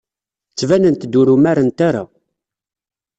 Ttbanent-d 0.51 1.13
ur 1.19 1.27
umarent 1.35 1.79
ara. 1.87 2.03